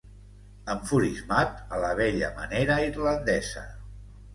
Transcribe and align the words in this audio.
Enfurismat 0.75 1.61
a 1.77 1.85
la 1.85 1.95
vella 2.03 2.33
manera 2.41 2.83
irlandesa. 2.91 3.73